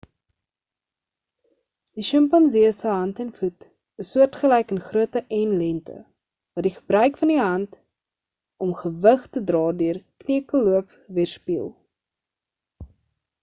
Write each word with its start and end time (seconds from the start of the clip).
die 1.99 2.03
sjimpansee 2.07 2.71
se 2.77 2.87
hand 2.93 3.19
en 3.23 3.29
voet 3.39 3.67
is 4.03 4.09
soortgelyk 4.15 4.73
in 4.75 4.81
grootte 4.87 5.21
en 5.41 5.53
lengte 5.59 5.99
wat 6.55 6.67
die 6.69 6.73
gebruik 6.79 7.21
van 7.25 7.33
die 7.35 7.39
hand 7.43 7.79
om 8.69 8.75
gewig 8.83 9.29
te 9.37 9.45
dra 9.53 9.63
deur 9.85 10.03
kneukelloop 10.25 10.97
weerspieël 11.21 11.71